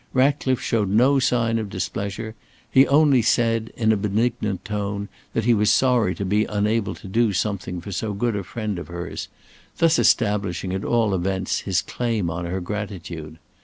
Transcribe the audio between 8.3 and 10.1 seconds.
a friend of hers; thus